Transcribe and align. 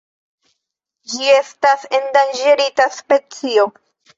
Ĝi 1.11 1.29
estas 1.33 1.85
endanĝerita 1.99 2.89
specio. 2.99 3.71